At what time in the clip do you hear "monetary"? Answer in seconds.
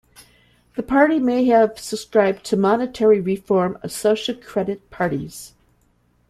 2.57-3.21